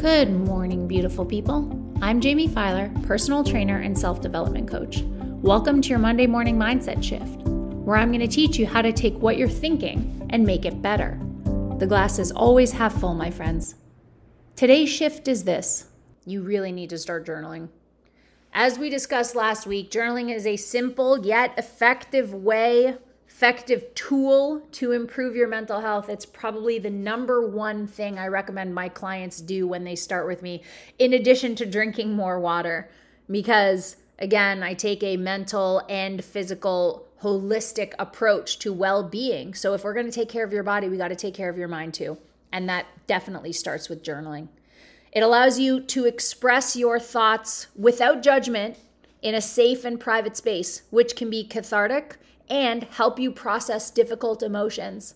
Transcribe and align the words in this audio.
Good 0.00 0.32
morning, 0.32 0.88
beautiful 0.88 1.26
people. 1.26 1.68
I'm 2.00 2.22
Jamie 2.22 2.48
Filer, 2.48 2.90
personal 3.02 3.44
trainer 3.44 3.80
and 3.80 3.96
self 3.96 4.22
development 4.22 4.66
coach. 4.66 5.02
Welcome 5.42 5.82
to 5.82 5.90
your 5.90 5.98
Monday 5.98 6.26
morning 6.26 6.56
mindset 6.56 7.04
shift, 7.04 7.42
where 7.84 7.98
I'm 7.98 8.08
going 8.08 8.26
to 8.26 8.26
teach 8.26 8.58
you 8.58 8.66
how 8.66 8.80
to 8.80 8.94
take 8.94 9.14
what 9.18 9.36
you're 9.36 9.46
thinking 9.46 10.26
and 10.30 10.46
make 10.46 10.64
it 10.64 10.80
better. 10.80 11.20
The 11.76 11.86
glass 11.86 12.18
is 12.18 12.32
always 12.32 12.72
half 12.72 12.98
full, 12.98 13.12
my 13.12 13.30
friends. 13.30 13.74
Today's 14.56 14.88
shift 14.88 15.28
is 15.28 15.44
this 15.44 15.90
you 16.24 16.40
really 16.40 16.72
need 16.72 16.88
to 16.88 16.98
start 16.98 17.26
journaling. 17.26 17.68
As 18.54 18.78
we 18.78 18.88
discussed 18.88 19.36
last 19.36 19.66
week, 19.66 19.90
journaling 19.90 20.34
is 20.34 20.46
a 20.46 20.56
simple 20.56 21.26
yet 21.26 21.52
effective 21.58 22.32
way 22.32 22.96
effective 23.40 23.94
tool 23.94 24.60
to 24.70 24.92
improve 24.92 25.34
your 25.34 25.48
mental 25.48 25.80
health. 25.80 26.10
It's 26.10 26.26
probably 26.26 26.78
the 26.78 26.90
number 26.90 27.48
one 27.48 27.86
thing 27.86 28.18
I 28.18 28.26
recommend 28.26 28.74
my 28.74 28.90
clients 28.90 29.40
do 29.40 29.66
when 29.66 29.82
they 29.82 29.96
start 29.96 30.26
with 30.26 30.42
me, 30.42 30.62
in 30.98 31.14
addition 31.14 31.54
to 31.54 31.64
drinking 31.64 32.12
more 32.12 32.38
water. 32.38 32.90
Because 33.30 33.96
again, 34.18 34.62
I 34.62 34.74
take 34.74 35.02
a 35.02 35.16
mental 35.16 35.82
and 35.88 36.22
physical, 36.22 37.08
holistic 37.22 37.94
approach 37.98 38.58
to 38.58 38.74
well 38.74 39.02
being. 39.02 39.54
So 39.54 39.72
if 39.72 39.84
we're 39.84 39.94
going 39.94 40.04
to 40.04 40.12
take 40.12 40.28
care 40.28 40.44
of 40.44 40.52
your 40.52 40.62
body, 40.62 40.90
we 40.90 40.98
got 40.98 41.08
to 41.08 41.16
take 41.16 41.32
care 41.32 41.48
of 41.48 41.56
your 41.56 41.66
mind 41.66 41.94
too. 41.94 42.18
And 42.52 42.68
that 42.68 42.88
definitely 43.06 43.54
starts 43.54 43.88
with 43.88 44.04
journaling. 44.04 44.48
It 45.12 45.22
allows 45.22 45.58
you 45.58 45.80
to 45.80 46.04
express 46.04 46.76
your 46.76 47.00
thoughts 47.00 47.68
without 47.74 48.22
judgment 48.22 48.76
in 49.22 49.34
a 49.34 49.40
safe 49.40 49.86
and 49.86 49.98
private 49.98 50.36
space, 50.36 50.82
which 50.90 51.16
can 51.16 51.30
be 51.30 51.42
cathartic 51.42 52.18
and 52.50 52.82
help 52.84 53.18
you 53.18 53.30
process 53.30 53.90
difficult 53.90 54.42
emotions. 54.42 55.14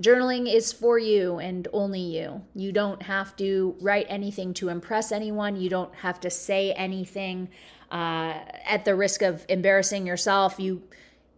Journaling 0.00 0.52
is 0.52 0.72
for 0.72 0.98
you 0.98 1.38
and 1.38 1.66
only 1.72 2.00
you. 2.00 2.42
You 2.54 2.70
don't 2.70 3.02
have 3.02 3.34
to 3.36 3.74
write 3.80 4.06
anything 4.10 4.52
to 4.54 4.68
impress 4.68 5.10
anyone. 5.10 5.56
You 5.56 5.70
don't 5.70 5.94
have 5.94 6.20
to 6.20 6.30
say 6.30 6.72
anything 6.72 7.48
uh, 7.90 8.34
at 8.66 8.84
the 8.84 8.94
risk 8.94 9.22
of 9.22 9.46
embarrassing 9.48 10.06
yourself. 10.06 10.60
You, 10.60 10.82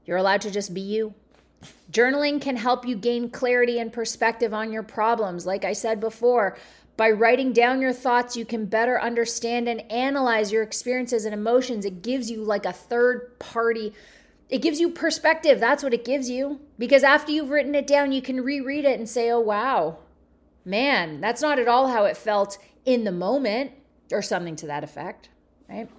you're 0.04 0.16
allowed 0.16 0.40
to 0.40 0.50
just 0.50 0.74
be 0.74 0.80
you. 0.80 1.14
Journaling 1.92 2.41
can 2.41 2.56
help 2.56 2.84
you 2.84 2.96
gain 2.96 3.30
clarity 3.30 3.78
and 3.78 3.92
perspective 3.92 4.52
on 4.52 4.72
your 4.72 4.82
problems. 4.82 5.46
Like 5.46 5.64
I 5.64 5.72
said 5.72 6.00
before, 6.00 6.56
by 6.96 7.10
writing 7.10 7.52
down 7.52 7.80
your 7.80 7.92
thoughts, 7.92 8.36
you 8.36 8.44
can 8.44 8.66
better 8.66 9.00
understand 9.00 9.68
and 9.68 9.80
analyze 9.91 10.50
your 10.50 10.64
experiences 10.64 11.24
and 11.24 11.32
emotions. 11.32 11.84
It 11.84 12.02
gives 12.02 12.28
you 12.28 12.42
like 12.42 12.66
a 12.66 12.72
third 12.72 13.38
party 13.38 13.92
it 14.48 14.62
gives 14.62 14.80
you 14.80 14.91
perspective. 14.91 15.60
That's 15.60 15.82
what 15.82 15.94
it 15.94 16.04
gives 16.04 16.30
you. 16.30 16.60
Because 16.78 17.02
after 17.02 17.32
you've 17.32 17.50
written 17.50 17.74
it 17.74 17.86
down, 17.86 18.12
you 18.12 18.22
can 18.22 18.41
reread 18.42 18.84
it 18.84 18.98
and 18.98 19.08
say, 19.08 19.30
oh, 19.30 19.41
wow, 19.41 19.98
man, 20.64 21.20
that's 21.20 21.42
not 21.42 21.58
at 21.58 21.68
all 21.68 21.88
how 21.88 22.04
it 22.04 22.16
felt 22.16 22.58
in 22.84 23.04
the 23.04 23.12
moment, 23.12 23.72
or 24.10 24.22
something 24.22 24.56
to 24.56 24.66
that 24.66 24.82
effect, 24.82 25.28
right? 25.69 25.91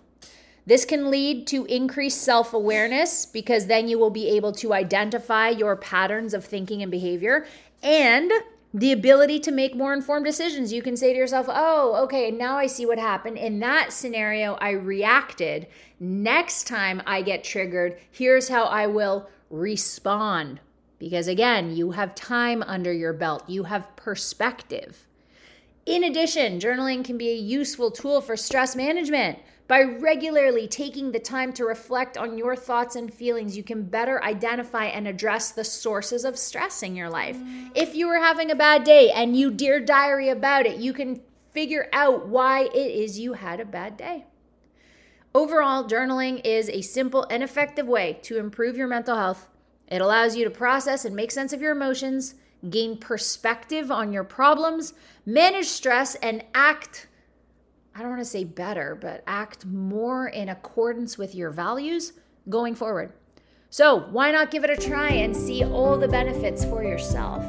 This 0.66 0.86
can 0.86 1.10
lead 1.10 1.48
to 1.48 1.66
increased 1.66 2.22
self 2.22 2.54
awareness 2.54 3.26
because 3.26 3.68
then 3.68 3.88
you 3.88 3.98
will 3.98 4.10
be 4.10 4.30
able 4.30 4.52
to 4.54 4.74
identify 4.74 5.50
your 5.50 5.76
patterns 5.76 6.34
of 6.34 6.46
thinking 6.46 6.82
and 6.82 6.92
behavior 6.92 7.46
and 7.82 8.32
the 8.74 8.92
ability 8.92 9.40
to 9.40 9.52
make 9.52 9.76
more 9.76 9.94
informed 9.94 10.26
decisions. 10.26 10.72
You 10.72 10.82
can 10.82 10.96
say 10.96 11.12
to 11.12 11.18
yourself, 11.18 11.48
oh, 11.50 11.96
okay, 12.04 12.30
now 12.30 12.58
I 12.58 12.68
see 12.68 12.86
what 12.86 13.00
happened. 13.00 13.38
In 13.38 13.60
that 13.60 13.92
scenario, 13.92 14.54
I 14.56 14.72
reacted. 14.72 15.68
Next 16.00 16.68
time 16.68 17.02
I 17.06 17.22
get 17.22 17.44
triggered, 17.44 17.98
here's 18.12 18.50
how 18.50 18.66
I 18.66 18.88
will 18.88 19.30
respond. 19.50 20.60
Because 21.00 21.28
again, 21.28 21.76
you 21.76 21.92
have 21.92 22.14
time 22.14 22.62
under 22.64 22.94
your 22.94 23.14
belt, 23.14 23.50
you 23.50 23.64
have 23.64 23.96
perspective. 23.96 25.08
In 25.90 26.04
addition, 26.04 26.60
journaling 26.60 27.04
can 27.04 27.18
be 27.18 27.30
a 27.30 27.36
useful 27.36 27.90
tool 27.90 28.22
for 28.22 28.38
stress 28.38 28.76
management. 28.76 29.40
By 29.68 29.82
regularly 29.82 30.68
taking 30.68 31.12
the 31.12 31.20
time 31.20 31.52
to 31.54 31.66
reflect 31.66 32.16
on 32.16 32.38
your 32.38 32.56
thoughts 32.56 32.96
and 32.96 33.12
feelings, 33.12 33.58
you 33.58 33.64
can 33.64 33.82
better 33.82 34.24
identify 34.24 34.86
and 34.86 35.08
address 35.08 35.52
the 35.52 35.64
sources 35.64 36.26
of 36.26 36.38
stress 36.38 36.84
in 36.84 36.96
your 36.96 37.10
life. 37.10 37.40
If 37.74 37.96
you 37.96 38.08
were 38.08 38.20
having 38.20 38.52
a 38.52 38.56
bad 38.56 38.84
day 38.84 39.10
and 39.10 39.36
you 39.36 39.50
dear 39.50 39.80
diary 39.80 40.30
about 40.30 40.68
it, 40.68 40.78
you 40.78 40.94
can 40.94 41.22
figure 41.54 41.90
out 41.92 42.28
why 42.28 42.66
it 42.66 42.76
is 42.76 43.18
you 43.18 43.34
had 43.34 43.60
a 43.60 43.66
bad 43.66 43.98
day. 43.98 44.28
Overall, 45.34 45.86
journaling 45.86 46.40
is 46.46 46.70
a 46.70 46.82
simple 46.82 47.26
and 47.32 47.42
effective 47.42 47.88
way 47.88 48.20
to 48.22 48.38
improve 48.38 48.78
your 48.78 48.88
mental 48.88 49.16
health. 49.16 49.48
It 49.88 50.02
allows 50.02 50.36
you 50.36 50.44
to 50.44 50.52
process 50.52 51.04
and 51.04 51.16
make 51.16 51.32
sense 51.32 51.52
of 51.52 51.62
your 51.64 51.72
emotions, 51.72 52.36
gain 52.70 52.98
perspective 52.98 53.92
on 53.92 54.12
your 54.12 54.24
problems, 54.24 54.94
manage 55.26 55.68
stress, 55.68 56.16
and 56.16 56.44
act 56.54 57.08
I 57.96 58.02
don't 58.02 58.12
want 58.12 58.22
to 58.22 58.30
say 58.30 58.46
better, 58.46 58.96
but 58.96 59.24
act 59.28 59.66
more 59.66 60.28
in 60.28 60.48
accordance 60.48 61.18
with 61.18 61.36
your 61.36 61.50
values 61.50 62.14
going 62.48 62.74
forward. 62.74 63.12
So, 63.70 64.08
why 64.12 64.32
not 64.32 64.52
give 64.52 64.64
it 64.64 64.70
a 64.70 64.78
try 64.78 65.10
and 65.10 65.36
see 65.36 65.66
all 65.66 65.98
the 65.98 66.08
benefits 66.08 66.64
for 66.64 66.82
yourself? 66.82 67.44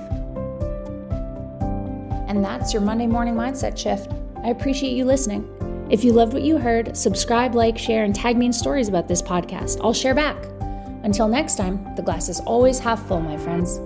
And 2.29 2.45
that's 2.45 2.73
your 2.73 2.83
Monday 2.83 3.07
morning 3.07 3.35
mindset 3.35 3.79
shift. 3.79 4.11
I 4.43 4.49
appreciate 4.51 4.93
you 4.93 5.05
listening. 5.05 5.49
If 5.89 6.05
you 6.05 6.13
loved 6.13 6.33
what 6.33 6.43
you 6.43 6.59
heard, 6.59 6.97
subscribe, 6.97 7.55
like, 7.55 7.79
share, 7.79 8.05
and 8.05 8.15
tag 8.15 8.37
me 8.37 8.47
in 8.47 8.53
stories 8.53 8.89
about 8.89 9.09
this 9.09 9.23
podcast. 9.23 9.81
I'll 9.83 9.93
share 9.93 10.15
back. 10.15 10.37
Until 11.05 11.29
next 11.29 11.57
time, 11.57 11.95
the 11.95 12.03
glass 12.03 12.29
is 12.29 12.41
always 12.41 12.79
half 12.79 13.07
full, 13.07 13.21
my 13.21 13.37
friends. 13.37 13.81